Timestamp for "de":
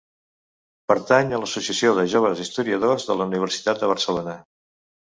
2.01-2.07, 3.13-3.21, 3.87-3.93